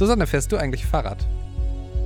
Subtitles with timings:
[0.00, 1.18] Susanne, fährst du eigentlich Fahrrad?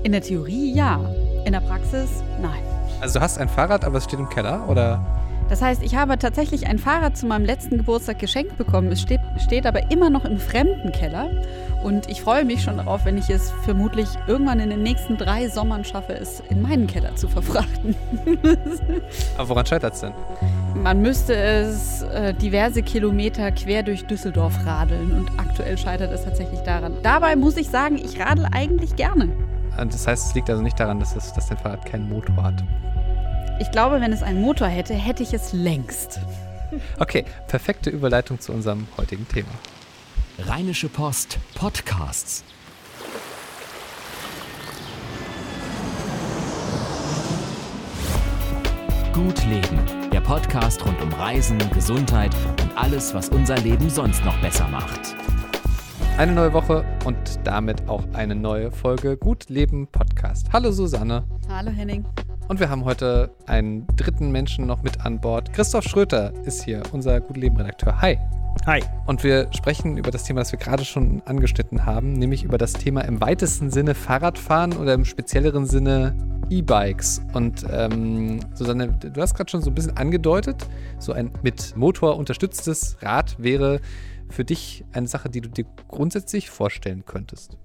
[0.03, 0.99] In der Theorie ja.
[1.45, 2.61] In der Praxis nein.
[3.01, 4.99] Also du hast ein Fahrrad, aber es steht im Keller, oder?
[5.49, 8.91] Das heißt, ich habe tatsächlich ein Fahrrad zu meinem letzten Geburtstag geschenkt bekommen.
[8.91, 11.31] Es steht, steht aber immer noch im fremden Keller.
[11.85, 15.49] Und ich freue mich schon darauf, wenn ich es vermutlich irgendwann in den nächsten drei
[15.49, 17.95] Sommern schaffe, es in meinen Keller zu verfrachten.
[19.39, 20.15] aber woran scheitert es denn?
[20.75, 26.61] Man müsste es äh, diverse Kilometer quer durch Düsseldorf radeln und aktuell scheitert es tatsächlich
[26.61, 26.95] daran.
[27.03, 29.31] Dabei muss ich sagen, ich radel eigentlich gerne.
[29.77, 32.63] Das heißt, es liegt also nicht daran, dass, es, dass dein Fahrrad keinen Motor hat.
[33.61, 36.21] Ich glaube, wenn es einen Motor hätte, hätte ich es längst.
[36.99, 39.49] Okay, perfekte Überleitung zu unserem heutigen Thema.
[40.39, 42.43] Rheinische Post Podcasts.
[49.13, 54.67] Gut Leben, Podcast rund um Reisen, Gesundheit und alles, was unser Leben sonst noch besser
[54.69, 55.15] macht.
[56.17, 60.51] Eine neue Woche und damit auch eine neue Folge Gut Leben Podcast.
[60.51, 61.25] Hallo Susanne.
[61.47, 62.07] Hallo Henning.
[62.49, 65.53] Und wir haben heute einen dritten Menschen noch mit an Bord.
[65.53, 68.01] Christoph Schröter ist hier, unser Gut Leben Redakteur.
[68.01, 68.19] Hi.
[68.65, 68.83] Hi.
[69.05, 72.73] Und wir sprechen über das Thema, das wir gerade schon angeschnitten haben, nämlich über das
[72.73, 76.17] Thema im weitesten Sinne Fahrradfahren oder im spezielleren Sinne
[76.51, 77.23] E-Bikes.
[77.33, 80.67] Und ähm, Susanne, du hast gerade schon so ein bisschen angedeutet,
[80.99, 83.81] so ein mit Motor unterstütztes Rad wäre
[84.31, 87.57] für dich eine Sache, die du dir grundsätzlich vorstellen könntest.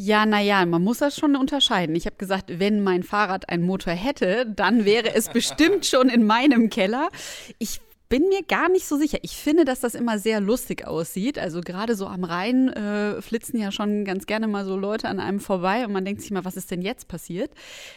[0.00, 1.96] Ja, naja, man muss das schon unterscheiden.
[1.96, 6.24] Ich habe gesagt, wenn mein Fahrrad einen Motor hätte, dann wäre es bestimmt schon in
[6.24, 7.08] meinem Keller.
[7.58, 9.18] Ich bin mir gar nicht so sicher.
[9.22, 11.38] Ich finde, dass das immer sehr lustig aussieht.
[11.38, 15.20] Also gerade so am Rhein äh, flitzen ja schon ganz gerne mal so Leute an
[15.20, 17.50] einem vorbei und man denkt sich mal, was ist denn jetzt passiert?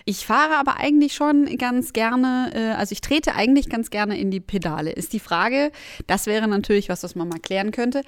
[0.05, 4.31] Ich fahre aber eigentlich schon ganz gerne, äh, also ich trete eigentlich ganz gerne in
[4.31, 4.91] die Pedale.
[4.91, 5.71] Ist die Frage,
[6.07, 8.01] das wäre natürlich was, was man mal klären könnte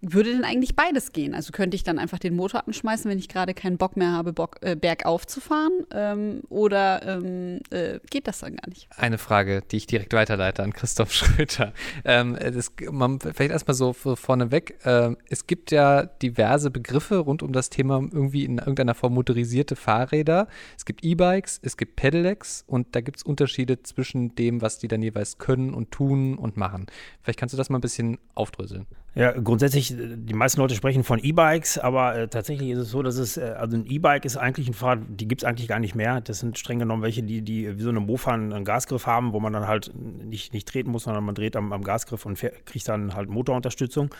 [0.00, 1.34] würde denn eigentlich beides gehen?
[1.34, 4.32] Also könnte ich dann einfach den Motor anschmeißen, wenn ich gerade keinen Bock mehr habe,
[4.32, 5.72] Bock, äh, bergauf zu fahren?
[5.92, 8.88] Ähm, oder ähm, äh, geht das dann gar nicht?
[8.96, 11.72] Eine Frage, die ich direkt weiterleite an Christoph Schröter.
[12.04, 14.78] Ähm, das, man, vielleicht erstmal so vorneweg.
[14.84, 19.76] Ähm, es gibt ja diverse Begriffe rund um das Thema irgendwie in irgendeiner Form motorisierte
[19.76, 20.48] Fahrräder.
[20.76, 24.88] Es gibt E-Bikes, es gibt Pedelecs und da gibt es Unterschiede zwischen dem, was die
[24.88, 26.86] dann jeweils können und tun und machen.
[27.22, 28.86] Vielleicht kannst du das mal ein bisschen aufdröseln.
[29.16, 33.16] Ja, grundsätzlich, die meisten Leute sprechen von E-Bikes, aber äh, tatsächlich ist es so, dass
[33.16, 35.94] es, äh, also ein E-Bike ist eigentlich ein Fahrrad, die gibt es eigentlich gar nicht
[35.94, 36.20] mehr.
[36.20, 39.40] Das sind streng genommen welche, die, die wie so eine Mofa einen, Gasgriff haben, wo
[39.40, 42.66] man dann halt nicht, nicht treten muss, sondern man dreht am, am Gasgriff und fährt,
[42.66, 44.14] kriegt dann halt Motorunterstützung.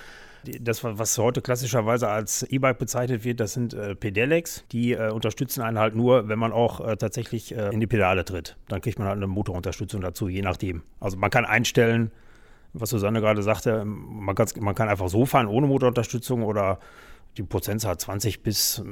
[0.61, 4.65] Das, was heute klassischerweise als E-Bike bezeichnet wird, das sind äh, Pedelecs.
[4.73, 8.25] Die äh, unterstützen einen halt nur, wenn man auch äh, tatsächlich äh, in die Pedale
[8.25, 8.56] tritt.
[8.69, 10.85] Dann kriegt man halt eine Motorunterstützung dazu, je nachdem.
[11.01, 12.12] Also man kann einstellen,
[12.81, 16.78] was Susanne gerade sagte, man, man kann einfach so fahren ohne Motorunterstützung oder
[17.37, 18.82] die Prozentzahl 20 bis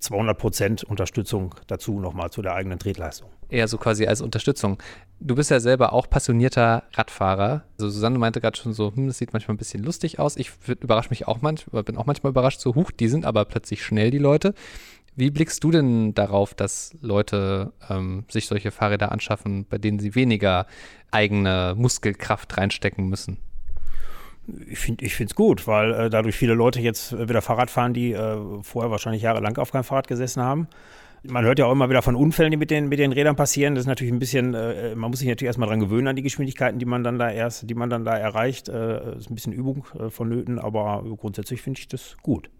[0.00, 3.30] 200 Prozent Unterstützung dazu nochmal zu der eigenen Tretleistung.
[3.48, 4.82] Eher so quasi als Unterstützung.
[5.20, 7.62] Du bist ja selber auch passionierter Radfahrer.
[7.78, 10.36] Also Susanne meinte gerade schon so, hm, das sieht manchmal ein bisschen lustig aus.
[10.36, 13.84] Ich überrasche mich auch manchmal, bin auch manchmal überrascht, so huch, die sind aber plötzlich
[13.84, 14.54] schnell, die Leute.
[15.16, 20.14] Wie blickst du denn darauf, dass Leute ähm, sich solche Fahrräder anschaffen, bei denen sie
[20.16, 20.66] weniger
[21.12, 23.38] eigene Muskelkraft reinstecken müssen?
[24.66, 28.36] Ich finde es gut, weil äh, dadurch viele Leute jetzt wieder Fahrrad fahren, die äh,
[28.62, 30.68] vorher wahrscheinlich jahrelang auf keinem Fahrrad gesessen haben.
[31.26, 33.74] Man hört ja auch immer wieder von Unfällen, die mit den, mit den Rädern passieren.
[33.74, 36.22] Das ist natürlich ein bisschen, äh, man muss sich natürlich erstmal dran gewöhnen an die
[36.22, 38.68] Geschwindigkeiten, die man dann da erst, die man dann da erreicht.
[38.68, 42.50] Äh, ist ein bisschen Übung äh, vonnöten, aber grundsätzlich finde ich das gut.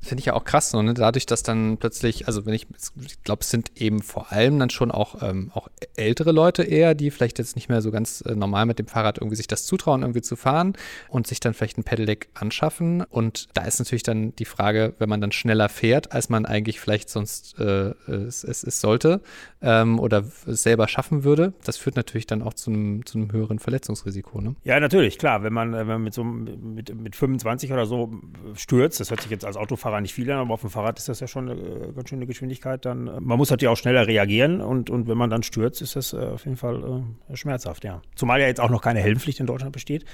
[0.00, 0.94] Finde ich ja auch krass, so, ne?
[0.94, 2.68] dadurch, dass dann plötzlich, also wenn ich,
[3.04, 6.94] ich glaube, es sind eben vor allem dann schon auch, ähm, auch ältere Leute eher,
[6.94, 9.66] die vielleicht jetzt nicht mehr so ganz äh, normal mit dem Fahrrad irgendwie sich das
[9.66, 10.74] zutrauen, irgendwie zu fahren
[11.08, 13.02] und sich dann vielleicht ein Pedelec anschaffen.
[13.02, 16.78] Und da ist natürlich dann die Frage, wenn man dann schneller fährt, als man eigentlich
[16.78, 19.20] vielleicht sonst äh, es, es, es, sollte
[19.60, 23.32] ähm, oder es selber schaffen würde, das führt natürlich dann auch zu einem, zu einem
[23.32, 24.40] höheren Verletzungsrisiko.
[24.40, 24.54] Ne?
[24.62, 25.42] Ja, natürlich, klar.
[25.42, 28.12] Wenn man, wenn man mit so mit, mit 25 oder so
[28.54, 31.08] stürzt, das hört sich jetzt als Autofahrer Fahrrad nicht viel aber auf dem Fahrrad ist
[31.08, 32.84] das ja schon eine äh, ganz schöne Geschwindigkeit.
[32.84, 35.96] Dann, äh, man muss natürlich auch schneller reagieren und, und wenn man dann stürzt, ist
[35.96, 38.02] das äh, auf jeden Fall äh, schmerzhaft, ja.
[38.14, 40.04] Zumal ja jetzt auch noch keine Helmpflicht in Deutschland besteht.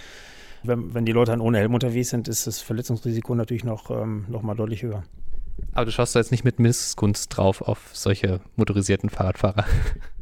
[0.63, 4.25] Wenn, wenn die Leute dann ohne Helm unterwegs sind, ist das Verletzungsrisiko natürlich noch, ähm,
[4.29, 5.03] noch mal deutlich höher.
[5.73, 9.65] Aber du schaust da jetzt nicht mit Missgunst drauf auf solche motorisierten Fahrradfahrer.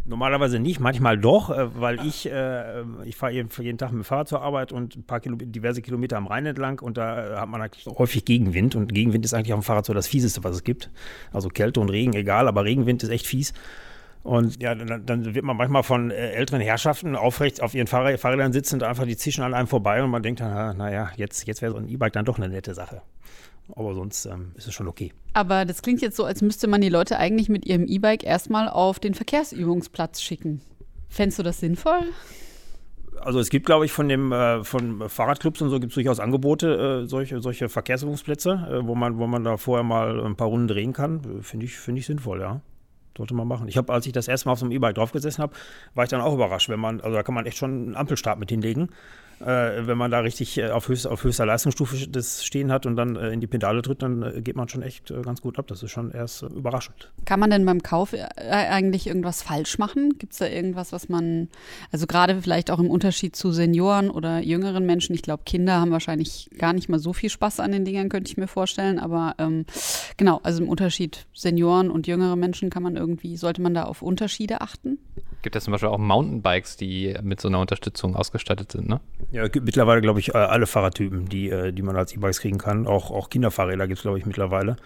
[0.05, 4.05] Normalerweise nicht, manchmal doch, äh, weil ich, äh, ich fahre jeden, jeden, Tag mit dem
[4.05, 7.37] Fahrrad zur Arbeit und ein paar Kilo, diverse Kilometer am Rhein entlang und da äh,
[7.37, 10.43] hat man eigentlich häufig Gegenwind und Gegenwind ist eigentlich auf dem Fahrrad so das Fieseste,
[10.43, 10.91] was es gibt.
[11.33, 13.53] Also Kälte und Regen, egal, aber Regenwind ist echt fies.
[14.25, 18.19] Und ja, dann, dann wird man manchmal von äh, älteren Herrschaften aufrecht auf ihren Fahrrad,
[18.19, 21.47] Fahrrädern sitzen und einfach die zischen an einem vorbei und man denkt dann, naja, jetzt,
[21.47, 23.03] jetzt wäre so ein E-Bike dann doch eine nette Sache.
[23.77, 25.13] Aber sonst ähm, ist es schon okay.
[25.35, 28.69] Aber das klingt jetzt so, als müsste man die Leute eigentlich mit ihrem E-Bike erstmal
[28.69, 30.61] auf den Verkehrsübungsplatz schicken.
[31.09, 32.01] Fändest du das sinnvoll?
[33.21, 36.19] Also es gibt, glaube ich, von dem äh, von Fahrradclubs und so gibt es durchaus
[36.19, 40.49] Angebote, äh, solche, solche Verkehrsübungsplätze, äh, wo man, wo man da vorher mal ein paar
[40.49, 41.43] Runden drehen kann.
[41.43, 42.61] Finde ich, finde ich sinnvoll, ja.
[43.17, 43.69] Sollte man machen.
[43.69, 45.55] Ich habe, als ich das erste Mal auf so einem E-Bike draufgesessen habe,
[45.95, 48.39] war ich dann auch überrascht, wenn man, also da kann man echt schon einen Ampelstab
[48.39, 48.89] mit hinlegen
[49.43, 52.97] äh, wenn man da richtig äh, auf, höchst, auf, höchster Leistungsstufe das stehen hat und
[52.97, 55.59] dann äh, in die Pedale tritt, dann äh, geht man schon echt äh, ganz gut
[55.59, 55.67] ab.
[55.67, 57.11] Das ist schon erst äh, überraschend.
[57.25, 60.19] Kann man denn beim Kauf eigentlich irgendwas falsch machen?
[60.19, 61.49] Gibt es da irgendwas, was man,
[61.91, 65.91] also gerade vielleicht auch im Unterschied zu Senioren oder jüngeren Menschen, ich glaube, Kinder haben
[65.91, 68.99] wahrscheinlich gar nicht mal so viel Spaß an den Dingern, könnte ich mir vorstellen.
[68.99, 69.67] Aber ähm,
[70.17, 74.03] genau, also im Unterschied Senioren und jüngere Menschen kann man irgendwie, sollte man da auf
[74.03, 74.99] Unterschiede achten?
[75.43, 79.01] Gibt es zum Beispiel auch Mountainbikes, die mit so einer Unterstützung ausgestattet sind, ne?
[79.33, 82.87] Ja, gibt mittlerweile, glaube ich, alle Fahrradtypen, die, äh, die man als E-Bikes kriegen kann.
[82.87, 84.77] Auch, auch Kinderfahrräder gibt es, glaube ich, mittlerweile.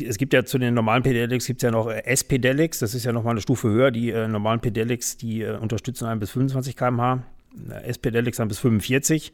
[0.00, 3.04] Es gibt ja zu den normalen Pedelecs gibt es ja noch äh, S-Pedelecs, das ist
[3.04, 3.90] ja nochmal eine Stufe höher.
[3.90, 7.22] Die äh, normalen Pedelecs, die äh, unterstützen einen bis 25 km/h.
[7.84, 9.32] S-Pedelecs dann bis 45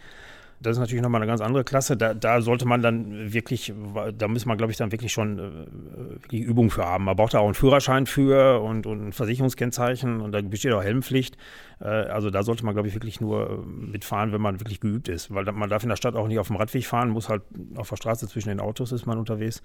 [0.62, 1.96] das ist natürlich nochmal eine ganz andere Klasse.
[1.96, 3.72] Da, da, sollte man dann wirklich,
[4.16, 7.04] da muss man, glaube ich, dann wirklich schon äh, wirklich Übung für haben.
[7.04, 10.82] Man braucht da auch einen Führerschein für und, und ein Versicherungskennzeichen und da besteht auch
[10.82, 11.36] Helmpflicht.
[11.80, 15.08] Äh, also da sollte man, glaube ich, wirklich nur äh, mitfahren, wenn man wirklich geübt
[15.08, 15.34] ist.
[15.34, 17.42] Weil man darf in der Stadt auch nicht auf dem Radweg fahren, muss halt
[17.76, 19.62] auf der Straße zwischen den Autos ist man unterwegs.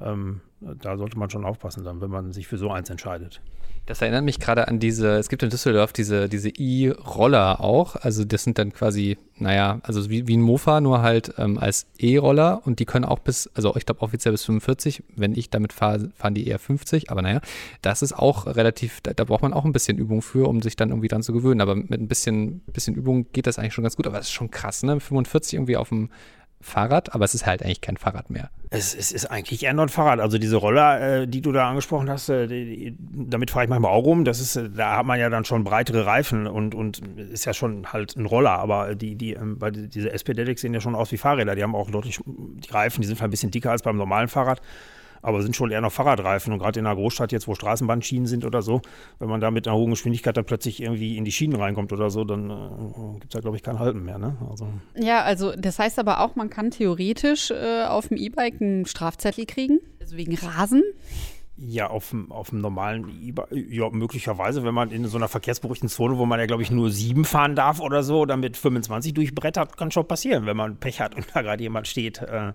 [0.00, 3.40] Ähm, da sollte man schon aufpassen dann, wenn man sich für so eins entscheidet.
[3.86, 7.96] Das erinnert mich gerade an diese, es gibt in Düsseldorf diese, diese E-Roller auch.
[7.96, 11.86] Also das sind dann quasi, naja, also wie, wie ein Mofa, nur halt ähm, als
[11.98, 15.02] E-Roller und die können auch bis, also ich glaube offiziell bis 45.
[15.16, 17.10] Wenn ich damit fahre, fahren die eher 50.
[17.10, 17.42] Aber naja,
[17.82, 20.76] das ist auch relativ, da, da, braucht man auch ein bisschen Übung für, um sich
[20.76, 21.60] dann irgendwie dran zu gewöhnen.
[21.60, 24.06] Aber mit ein bisschen, bisschen Übung geht das eigentlich schon ganz gut.
[24.06, 24.98] Aber das ist schon krass, ne?
[24.98, 26.08] 45 irgendwie auf dem
[26.64, 28.50] Fahrrad, aber es ist halt eigentlich kein Fahrrad mehr.
[28.70, 30.18] Es, es ist eigentlich eher noch ein Fahrrad.
[30.18, 33.92] Also diese Roller, äh, die du da angesprochen hast, äh, die, damit fahre ich manchmal
[33.92, 34.24] auch rum.
[34.24, 37.54] Das ist, äh, da hat man ja dann schon breitere Reifen und, und ist ja
[37.54, 38.58] schon halt ein Roller.
[38.58, 41.54] Aber die, die, ähm, diese SP-Delix sehen ja schon aus wie Fahrräder.
[41.54, 44.60] Die haben auch deutlich, die Reifen, die sind ein bisschen dicker als beim normalen Fahrrad
[45.24, 46.52] aber sind schon eher noch Fahrradreifen.
[46.52, 48.82] Und gerade in einer Großstadt jetzt, wo Straßenbahnschienen sind oder so,
[49.18, 52.10] wenn man da mit einer hohen Geschwindigkeit dann plötzlich irgendwie in die Schienen reinkommt oder
[52.10, 54.18] so, dann äh, gibt es da, glaube ich, kein Halten mehr.
[54.18, 54.36] Ne?
[54.50, 54.68] Also.
[54.94, 59.46] Ja, also das heißt aber auch, man kann theoretisch äh, auf dem E-Bike einen Strafzettel
[59.46, 60.82] kriegen, also wegen Rasen.
[61.56, 65.88] Ja, auf dem, auf dem normalen E-Bike, ja, möglicherweise, wenn man in so einer verkehrsberuhigten
[65.88, 69.14] Zone, wo man ja, glaube ich, nur sieben fahren darf oder so, dann mit 25
[69.14, 72.20] durchbrettert, kann schon passieren, wenn man Pech hat und da gerade jemand steht.
[72.20, 72.52] Äh,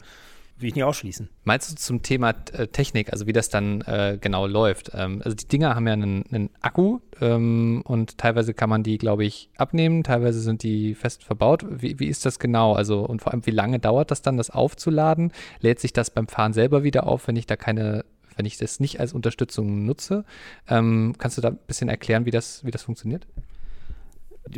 [0.60, 1.30] will ich nicht ausschließen.
[1.44, 4.92] Meinst du zum Thema äh, Technik, also wie das dann äh, genau läuft?
[4.94, 8.98] Ähm, also die Dinger haben ja einen, einen Akku ähm, und teilweise kann man die,
[8.98, 11.66] glaube ich, abnehmen, teilweise sind die fest verbaut.
[11.70, 12.74] Wie, wie ist das genau?
[12.74, 15.32] Also und vor allem, wie lange dauert das dann, das aufzuladen?
[15.62, 18.06] Lädt sich das beim Fahren selber wieder auf, wenn ich da keine
[18.36, 20.24] wenn ich das nicht als Unterstützung nutze.
[20.70, 23.28] Ähm, kannst du da ein bisschen erklären, wie das, wie das funktioniert?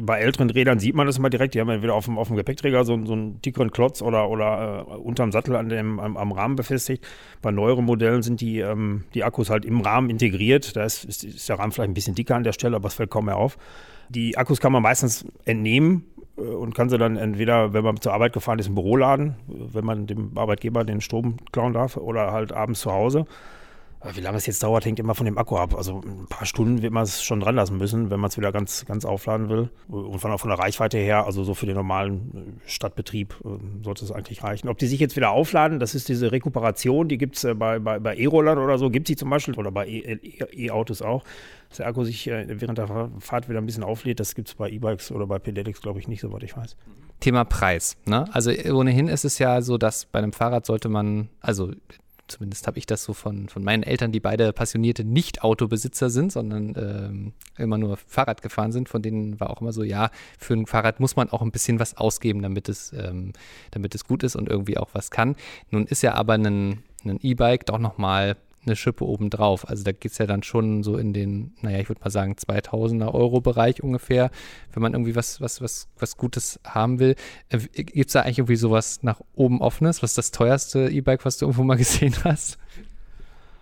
[0.01, 1.54] Bei älteren Rädern sieht man das immer direkt.
[1.54, 4.86] Die haben entweder auf dem, auf dem Gepäckträger so, so einen dickeren Klotz oder, oder
[4.88, 7.06] äh, unterm Sattel an dem, am, am, Rahmen befestigt.
[7.42, 10.75] Bei neueren Modellen sind die, ähm, die Akkus halt im Rahmen integriert.
[10.75, 12.94] Da ist, ist, ist, der Rahmen vielleicht ein bisschen dicker an der Stelle, aber es
[12.94, 13.57] fällt kaum mehr auf.
[14.10, 16.06] Die Akkus kann man meistens entnehmen
[16.38, 19.36] äh, und kann sie dann entweder, wenn man zur Arbeit gefahren ist, im Büro laden,
[19.48, 23.25] wenn man dem Arbeitgeber den Strom klauen darf, oder halt abends zu Hause.
[24.14, 25.76] Wie lange es jetzt dauert, hängt immer von dem Akku ab.
[25.76, 28.52] Also ein paar Stunden wird man es schon dran lassen müssen, wenn man es wieder
[28.52, 29.70] ganz, ganz aufladen will.
[29.90, 34.04] Und von, von der Reichweite her, also so für den normalen äh, Stadtbetrieb, äh, sollte
[34.04, 34.70] es eigentlich reichen.
[34.70, 37.78] Ob die sich jetzt wieder aufladen, das ist diese Rekuperation, die gibt es äh, bei,
[37.78, 41.24] bei, bei E-Rollern oder so, gibt sie zum Beispiel, oder bei E-Autos auch,
[41.70, 44.20] dass der Akku sich während der Fahrt wieder ein bisschen auflädt.
[44.20, 46.76] Das gibt es bei E-Bikes oder bei Pedelecs, glaube ich, nicht, soweit ich weiß.
[47.20, 47.98] Thema Preis.
[48.06, 48.26] Ne?
[48.34, 51.72] Also ohnehin ist es ja so, dass bei einem Fahrrad sollte man, also
[52.31, 56.76] zumindest habe ich das so von, von meinen Eltern, die beide passionierte Nicht-Autobesitzer sind, sondern
[56.78, 58.90] ähm, immer nur Fahrrad gefahren sind.
[58.90, 61.80] Von denen war auch immer so, ja, für ein Fahrrad muss man auch ein bisschen
[61.80, 63.33] was ausgeben, damit es, ähm,
[63.71, 65.35] damit es gut ist und irgendwie auch was kann.
[65.69, 69.68] Nun ist ja aber ein, ein E-Bike doch nochmal eine Schippe obendrauf.
[69.68, 72.33] Also da geht es ja dann schon so in den, naja, ich würde mal sagen,
[72.33, 74.30] 2000er Euro Bereich ungefähr,
[74.73, 77.15] wenn man irgendwie was, was, was, was Gutes haben will.
[77.49, 80.03] Äh, gibt es da eigentlich irgendwie sowas nach oben offenes?
[80.03, 82.57] Was ist das teuerste E-Bike, was du irgendwo mal gesehen hast?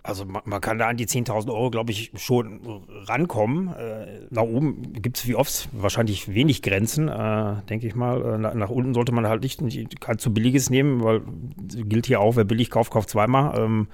[0.02, 2.60] Also man, man, kann da an die 10.000 Euro, glaube ich, schon
[3.06, 3.68] rankommen.
[3.68, 8.22] Äh, nach oben gibt es wie oft wahrscheinlich wenig Grenzen, äh, denke ich mal.
[8.22, 11.20] Äh, nach, nach, unten sollte man halt nicht, nicht kein zu billiges nehmen, weil
[11.84, 13.58] gilt hier auch, wer billig kauft, kauft zweimal.
[13.58, 13.88] Ähm,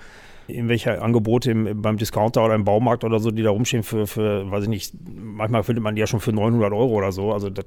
[0.48, 4.50] irgendwelche Angebote im, beim Discounter oder im Baumarkt oder so, die da rumstehen für, für,
[4.50, 7.32] weiß ich nicht, manchmal findet man die ja schon für 900 Euro oder so.
[7.32, 7.64] Also das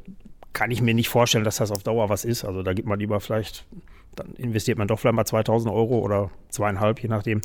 [0.53, 2.45] kann ich mir nicht vorstellen, dass das auf Dauer was ist.
[2.45, 3.65] Also da gibt man lieber vielleicht
[4.19, 7.41] dann investiert man doch vielleicht mal 2000 Euro oder zweieinhalb, je nachdem.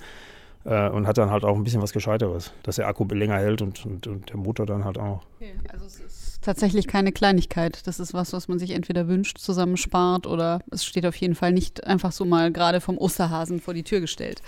[0.65, 3.61] Äh, und hat dann halt auch ein bisschen was Gescheiteres, dass der Akku länger hält
[3.61, 5.23] und, und, und der Motor dann halt auch.
[5.37, 7.87] Okay, also es ist tatsächlich keine Kleinigkeit.
[7.87, 11.53] Das ist was, was man sich entweder wünscht, zusammenspart oder es steht auf jeden Fall
[11.53, 14.41] nicht einfach so mal gerade vom Osterhasen vor die Tür gestellt.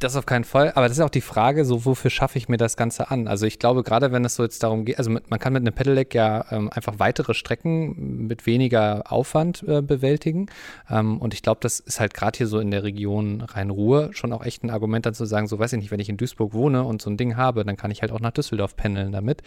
[0.00, 0.72] Das auf keinen Fall.
[0.76, 3.28] Aber das ist auch die Frage, so wofür schaffe ich mir das Ganze an?
[3.28, 5.60] Also ich glaube, gerade wenn es so jetzt darum geht, also mit, man kann mit
[5.60, 10.46] einem Pedelec ja ähm, einfach weitere Strecken mit weniger Aufwand äh, bewältigen.
[10.88, 14.32] Ähm, und ich glaube, das ist halt gerade hier so in der Region Rhein-Ruhr schon
[14.32, 16.54] auch echt ein Argument dann zu sagen, so weiß ich nicht, wenn ich in Duisburg
[16.54, 19.42] wohne und so ein Ding habe, dann kann ich halt auch nach Düsseldorf pendeln damit.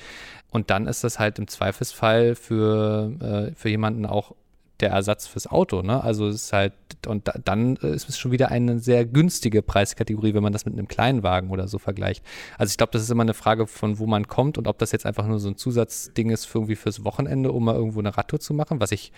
[0.52, 4.36] Und dann ist das halt im Zweifelsfall für, äh, für jemanden auch
[4.84, 5.82] der Ersatz fürs Auto.
[5.82, 6.04] Ne?
[6.04, 6.74] Also es ist halt,
[7.08, 10.74] und da, dann ist es schon wieder eine sehr günstige Preiskategorie, wenn man das mit
[10.74, 12.24] einem Kleinwagen oder so vergleicht.
[12.58, 14.92] Also ich glaube, das ist immer eine Frage von wo man kommt und ob das
[14.92, 18.16] jetzt einfach nur so ein Zusatzding ist für irgendwie fürs Wochenende, um mal irgendwo eine
[18.16, 19.12] Radtour zu machen, was ich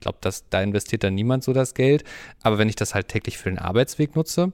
[0.00, 2.04] glaube, dass da investiert dann niemand so das Geld.
[2.42, 4.52] Aber wenn ich das halt täglich für den Arbeitsweg nutze,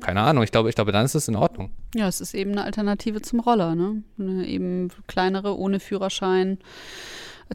[0.00, 1.70] keine Ahnung, ich glaube, ich glaube, dann ist es in Ordnung.
[1.94, 4.02] Ja, es ist eben eine Alternative zum Roller, ne?
[4.18, 6.58] Eine eben kleinere ohne Führerschein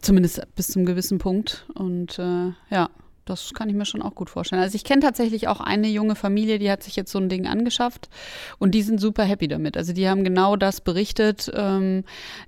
[0.01, 1.65] Zumindest bis zum gewissen Punkt.
[1.73, 2.89] Und äh, ja,
[3.25, 4.61] das kann ich mir schon auch gut vorstellen.
[4.61, 7.47] Also ich kenne tatsächlich auch eine junge Familie, die hat sich jetzt so ein Ding
[7.47, 8.07] angeschafft
[8.59, 9.77] und die sind super happy damit.
[9.77, 11.51] Also die haben genau das berichtet.
[11.53, 12.03] Ähm,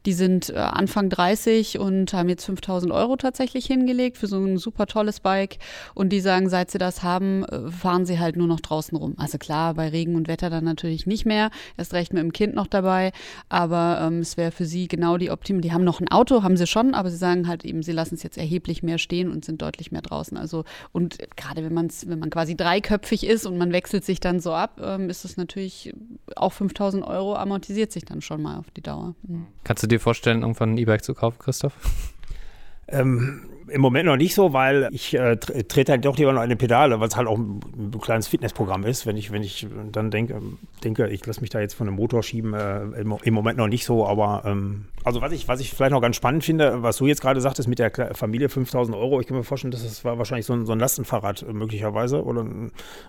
[0.06, 4.58] die sind äh, Anfang 30 und haben jetzt 5000 Euro tatsächlich hingelegt für so ein
[4.58, 5.58] super tolles Bike.
[5.96, 9.16] Und die sagen, seit sie das haben, äh, fahren sie halt nur noch draußen rum.
[9.18, 11.50] Also klar, bei Regen und Wetter dann natürlich nicht mehr.
[11.76, 13.14] Erst recht mit dem Kind noch dabei.
[13.50, 15.62] Aber ähm, es wäre für sie genau die Optimum.
[15.62, 18.14] Die haben noch ein Auto, haben sie schon, aber sie sagen halt eben, sie lassen
[18.14, 20.38] es jetzt erheblich mehr stehen und sind deutlich mehr draußen.
[20.38, 24.40] Also und gerade wenn man wenn man quasi dreiköpfig ist und man wechselt sich dann
[24.40, 25.94] so ab, ähm, ist es natürlich
[26.36, 29.16] auch 5000 Euro amortisiert sich dann schon mal auf die Dauer.
[29.24, 29.48] Mhm.
[29.64, 31.74] Kannst du dir vorstellen, irgendwann ein E-Bike zu kaufen, Christoph?
[32.90, 36.56] Ähm, Im Moment noch nicht so, weil ich äh, trete halt doch lieber noch eine
[36.56, 39.06] Pedale, weil es halt auch ein, ein, kleines Fitnessprogramm ist.
[39.06, 40.42] Wenn ich, wenn ich dann denke,
[40.84, 43.68] denke ich lasse mich da jetzt von einem Motor schieben, äh, im, im, Moment noch
[43.68, 46.98] nicht so, aber ähm, also was ich, was ich vielleicht noch ganz spannend finde, was
[46.98, 50.04] du jetzt gerade sagtest mit der Familie 5000 Euro, ich kann mir vorstellen, dass das
[50.04, 52.46] war wahrscheinlich so ein, so ein Lastenfahrrad äh, möglicherweise oder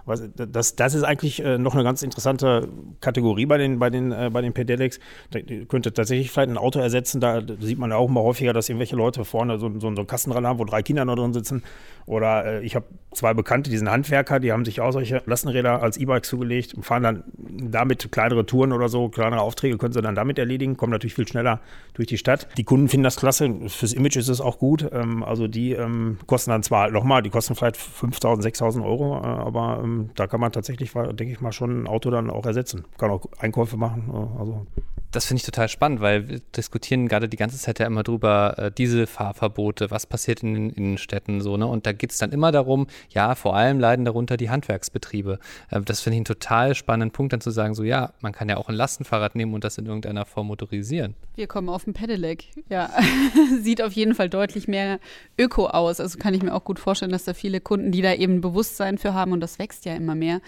[0.05, 2.69] was, das, das ist eigentlich äh, noch eine ganz interessante
[3.01, 5.01] Kategorie bei den, bei den, äh, bei den Pedelecs.
[5.31, 8.69] Da könnte tatsächlich vielleicht ein Auto ersetzen, da, sieht man ja auch mal häufiger, dass
[8.69, 11.63] irgendwelche Leute vorne so, so, so einen Kastenrad haben, wo drei Kinder noch drin sitzen.
[12.09, 15.83] Oder äh, ich habe zwei Bekannte, die sind Handwerker, die haben sich auch solche Lastenräder
[15.83, 20.01] als E-Bikes zugelegt und fahren dann damit kleinere Touren oder so, kleinere Aufträge können sie
[20.01, 21.61] dann damit erledigen, kommen natürlich viel schneller
[21.93, 22.49] durch die Stadt.
[22.57, 24.89] Die Kunden finden das klasse, fürs Image ist es auch gut.
[24.91, 29.27] Ähm, also die ähm, kosten dann zwar nochmal, die kosten vielleicht 5.000, 6.000 Euro, äh,
[29.27, 32.87] aber ähm, da kann man tatsächlich, denke ich mal, schon ein Auto dann auch ersetzen.
[32.97, 34.09] Kann auch Einkäufe machen.
[34.11, 34.67] Äh, also
[35.11, 38.55] das finde ich total spannend, weil wir diskutieren gerade die ganze Zeit ja immer drüber,
[38.59, 41.67] äh, Dieselfahrverbote, was passiert in den Innenstädten so, ne?
[41.67, 45.39] Und da geht es dann immer darum, ja, vor allem leiden darunter die Handwerksbetriebe.
[45.71, 48.49] Äh, das finde ich einen total spannenden Punkt, dann zu sagen, so ja, man kann
[48.49, 51.15] ja auch ein Lastenfahrrad nehmen und das in irgendeiner Form motorisieren.
[51.35, 52.91] Wir kommen auf ein Pedelec, ja.
[53.63, 54.99] Sieht auf jeden Fall deutlich mehr
[55.39, 56.01] öko aus.
[56.01, 58.99] Also kann ich mir auch gut vorstellen, dass da viele Kunden, die da eben Bewusstsein
[58.99, 60.41] für haben, und das wächst ja immer mehr,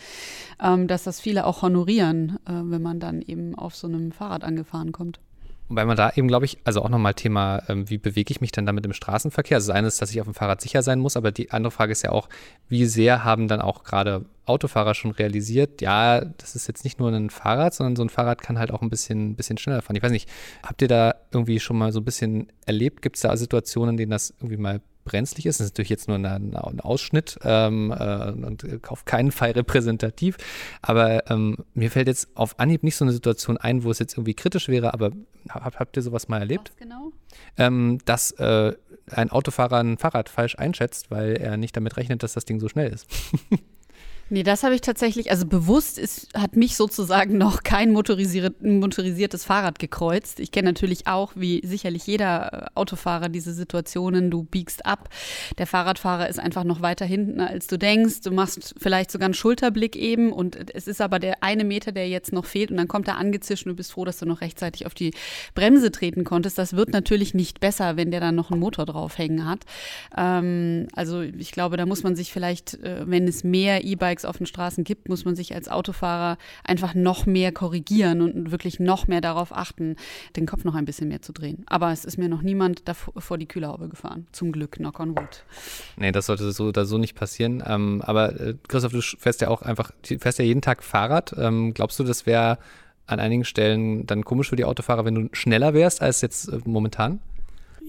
[0.62, 4.44] ähm, dass das viele auch honorieren, äh, wenn man dann eben auf so einem Fahrrad
[4.44, 5.20] angefahren kommt.
[5.72, 8.50] Weil man da eben, glaube ich, also auch nochmal Thema, ähm, wie bewege ich mich
[8.50, 9.56] dann damit im Straßenverkehr?
[9.56, 11.70] Also das eine ist, dass ich auf dem Fahrrad sicher sein muss, aber die andere
[11.70, 12.28] Frage ist ja auch,
[12.68, 17.10] wie sehr haben dann auch gerade Autofahrer schon realisiert, ja, das ist jetzt nicht nur
[17.12, 19.94] ein Fahrrad, sondern so ein Fahrrad kann halt auch ein bisschen, bisschen schneller fahren.
[19.94, 20.28] Ich weiß nicht,
[20.64, 23.00] habt ihr da irgendwie schon mal so ein bisschen erlebt?
[23.00, 25.58] Gibt es da Situationen, in denen das irgendwie mal brenzlig ist.
[25.58, 30.36] Das ist natürlich jetzt nur ein, ein Ausschnitt ähm, äh, und auf keinen Fall repräsentativ.
[30.82, 34.14] Aber ähm, mir fällt jetzt auf Anhieb nicht so eine Situation ein, wo es jetzt
[34.14, 35.10] irgendwie kritisch wäre, aber
[35.48, 36.70] hab, habt ihr sowas mal erlebt?
[36.70, 37.12] Was genau?
[37.56, 38.74] Ähm, dass äh,
[39.10, 42.68] ein Autofahrer ein Fahrrad falsch einschätzt, weil er nicht damit rechnet, dass das Ding so
[42.68, 43.06] schnell ist.
[44.32, 49.44] Nee, das habe ich tatsächlich, also bewusst ist, hat mich sozusagen noch kein motorisiert, motorisiertes
[49.44, 50.38] Fahrrad gekreuzt.
[50.38, 55.08] Ich kenne natürlich auch, wie sicherlich jeder äh, Autofahrer, diese Situationen, du biegst ab,
[55.58, 58.20] der Fahrradfahrer ist einfach noch weiter hinten, als du denkst.
[58.22, 62.08] Du machst vielleicht sogar einen Schulterblick eben und es ist aber der eine Meter, der
[62.08, 64.42] jetzt noch fehlt und dann kommt er angezischt und du bist froh, dass du noch
[64.42, 65.12] rechtzeitig auf die
[65.56, 66.56] Bremse treten konntest.
[66.56, 69.64] Das wird natürlich nicht besser, wenn der dann noch einen Motor draufhängen hat.
[70.16, 74.24] Ähm, also ich glaube, da muss man sich vielleicht, äh, wenn es mehr E-Bikes Bikes
[74.24, 78.80] auf den Straßen gibt, muss man sich als Autofahrer einfach noch mehr korrigieren und wirklich
[78.80, 79.96] noch mehr darauf achten,
[80.36, 81.64] den Kopf noch ein bisschen mehr zu drehen.
[81.66, 82.82] Aber es ist mir noch niemand
[83.16, 84.26] vor die Kühlhaube gefahren.
[84.32, 85.44] Zum Glück, knock on wood.
[85.96, 87.62] Nee, das sollte so oder so nicht passieren.
[87.66, 91.34] Ähm, aber äh, Christoph, du fährst ja auch einfach, fährst ja jeden Tag Fahrrad.
[91.38, 92.58] Ähm, glaubst du, das wäre
[93.06, 96.58] an einigen Stellen dann komisch für die Autofahrer, wenn du schneller wärst als jetzt äh,
[96.64, 97.20] momentan?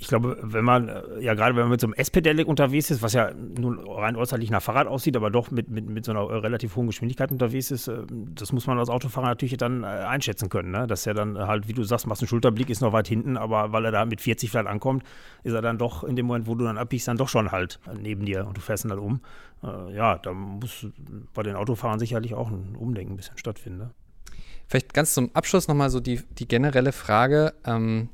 [0.01, 3.03] Ich glaube, wenn man, äh, ja gerade wenn man mit so einem S-Pedelec unterwegs ist,
[3.03, 6.27] was ja nun rein äußerlich nach Fahrrad aussieht, aber doch mit, mit, mit so einer
[6.27, 10.49] relativ hohen Geschwindigkeit unterwegs ist, äh, das muss man als Autofahrer natürlich dann äh, einschätzen
[10.49, 10.71] können.
[10.71, 10.87] Ne?
[10.87, 13.73] Dass er dann halt, wie du sagst, machst einen Schulterblick, ist noch weit hinten, aber
[13.73, 15.03] weil er da mit 40 vielleicht ankommt,
[15.43, 17.79] ist er dann doch in dem Moment, wo du dann abbiegst, dann doch schon halt
[17.95, 19.21] neben dir und du fährst dann halt um.
[19.93, 20.87] Ja, da muss
[21.35, 23.77] bei den Autofahrern sicherlich auch ein Umdenken ein bisschen stattfinden.
[23.77, 23.91] Ne?
[24.65, 27.53] Vielleicht ganz zum Abschluss nochmal so die, die generelle Frage.
[27.65, 28.09] Ähm,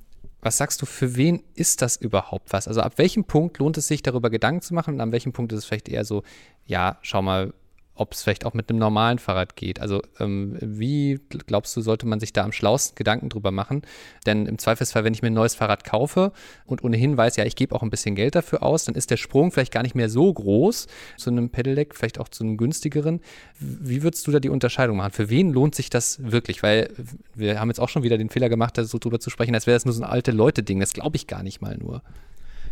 [0.48, 2.70] was sagst du, für wen ist das überhaupt was?
[2.70, 5.52] Also ab welchem Punkt lohnt es sich, darüber Gedanken zu machen und an welchem Punkt
[5.52, 6.24] ist es vielleicht eher so,
[6.66, 7.54] ja, schau mal,
[7.98, 9.80] ob es vielleicht auch mit einem normalen Fahrrad geht.
[9.80, 13.82] Also ähm, wie glaubst du, sollte man sich da am schlausten Gedanken drüber machen?
[14.26, 16.32] Denn im Zweifelsfall, wenn ich mir ein neues Fahrrad kaufe
[16.66, 19.18] und ohnehin weiß, ja, ich gebe auch ein bisschen Geld dafür aus, dann ist der
[19.18, 20.88] Sprung vielleicht gar nicht mehr so groß
[21.18, 23.22] zu einem Pedelec, vielleicht auch zu einem günstigeren.
[23.60, 25.12] Wie würdest du da die Unterscheidung machen?
[25.12, 26.64] Für wen lohnt sich das wirklich?
[26.64, 26.92] Weil
[27.36, 29.76] wir haben jetzt auch schon wieder den Fehler gemacht, so drüber zu sprechen, als wäre
[29.76, 30.80] das nur so ein alte Leute-Ding.
[30.80, 32.02] Das glaube ich gar nicht mal nur.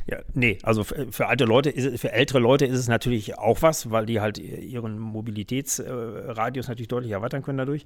[0.07, 3.63] Ja, nee, also für, für, alte Leute, ist, für ältere Leute ist es natürlich auch
[3.63, 7.85] was, weil die halt ihren Mobilitätsradius natürlich deutlich erweitern können dadurch.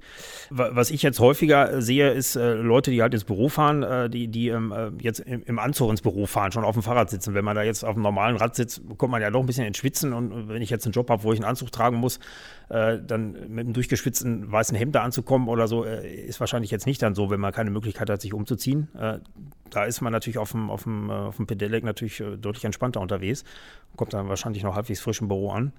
[0.50, 4.28] Was ich jetzt häufiger sehe, ist äh, Leute, die halt ins Büro fahren, äh, die,
[4.28, 7.32] die ähm, äh, jetzt im, Anzug ins Büro fahren, schon auf dem Fahrrad sitzen.
[7.32, 9.64] Wenn man da jetzt auf dem normalen Rad sitzt, kommt man ja doch ein bisschen
[9.64, 12.20] ins Schwitzen und wenn ich jetzt einen Job habe, wo ich einen Anzug tragen muss,
[12.68, 17.16] dann mit einem durchgeschwitzten weißen Hemd da anzukommen oder so, ist wahrscheinlich jetzt nicht dann
[17.16, 18.88] so, wenn man keine Möglichkeit hat, sich umzuziehen
[19.70, 23.00] da ist man natürlich auf dem, auf dem, auf dem Pedelec natürlich äh, deutlich entspannter
[23.00, 23.44] unterwegs.
[23.96, 25.72] Kommt dann wahrscheinlich noch halbwegs frisch im Büro an.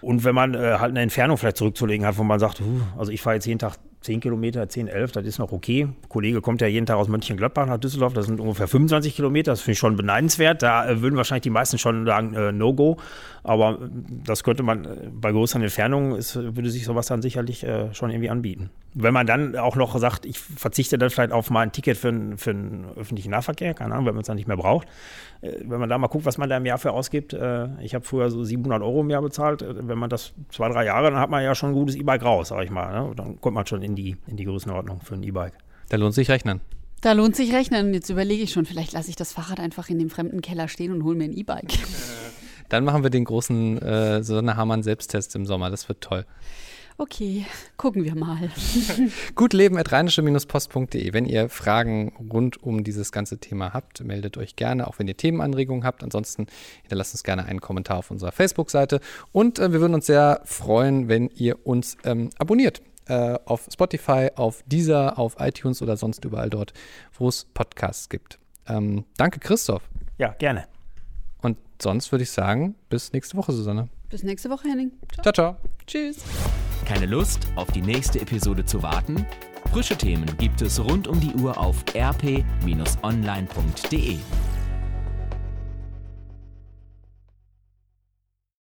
[0.00, 3.12] Und wenn man äh, halt eine Entfernung vielleicht zurückzulegen hat, wo man sagt, uh, also
[3.12, 5.84] ich fahre jetzt jeden Tag 10 Kilometer, 10, 11, das ist noch okay.
[5.84, 9.52] Ein Kollege kommt ja jeden Tag aus Mönchengladbach nach Düsseldorf, das sind ungefähr 25 Kilometer,
[9.52, 10.62] das finde ich schon beneidenswert.
[10.62, 12.98] Da äh, würden wahrscheinlich die meisten schon sagen, äh, No-Go.
[13.42, 13.88] Aber äh,
[14.24, 18.10] das könnte man äh, bei größeren Entfernungen, ist, würde sich sowas dann sicherlich äh, schon
[18.10, 18.70] irgendwie anbieten.
[18.98, 22.50] Wenn man dann auch noch sagt, ich verzichte dann vielleicht auf mein Ticket für, für
[22.50, 24.88] einen öffentlichen Nahverkehr, keine Ahnung, wenn man es dann nicht mehr braucht.
[25.42, 27.34] wenn man da mal guckt, was man da im Jahr für ausgibt.
[27.82, 29.62] ich habe früher so 700 Euro im Jahr bezahlt.
[29.68, 32.48] wenn man das zwei, drei Jahre, dann hat man ja schon ein gutes E-Bike raus,
[32.48, 32.90] sag ich mal.
[32.90, 33.14] Ne?
[33.14, 35.52] Dann kommt man schon in die, in die Größenordnung für ein E-Bike.
[35.90, 36.62] Da lohnt sich rechnen.
[37.02, 37.92] Da lohnt sich rechnen.
[37.92, 40.92] Jetzt überlege ich schon, vielleicht lasse ich das Fahrrad einfach in dem fremden Keller stehen
[40.92, 41.72] und hole mir ein E-Bike.
[42.68, 45.70] Dann machen wir den großen äh, Susanne Hamann Selbsttest im Sommer.
[45.70, 46.24] Das wird toll.
[46.98, 47.44] Okay,
[47.76, 48.50] gucken wir mal.
[49.34, 51.12] Gutleben at rheinische-post.de.
[51.12, 55.16] Wenn ihr Fragen rund um dieses ganze Thema habt, meldet euch gerne, auch wenn ihr
[55.16, 56.02] Themenanregungen habt.
[56.02, 56.46] Ansonsten
[56.82, 59.00] hinterlasst uns gerne einen Kommentar auf unserer Facebook-Seite.
[59.30, 64.30] Und äh, wir würden uns sehr freuen, wenn ihr uns ähm, abonniert äh, auf Spotify,
[64.34, 66.72] auf Deezer, auf iTunes oder sonst überall dort,
[67.18, 68.38] wo es Podcasts gibt.
[68.66, 69.82] Ähm, danke, Christoph.
[70.16, 70.64] Ja, gerne.
[71.42, 73.90] Und sonst würde ich sagen, bis nächste Woche, Susanne.
[74.08, 74.92] Bis nächste Woche, Henning.
[75.22, 75.56] Ciao, ciao.
[75.86, 76.18] Tschüss.
[76.84, 79.26] Keine Lust, auf die nächste Episode zu warten?
[79.72, 82.46] Frische Themen gibt es rund um die Uhr auf rp-online.de.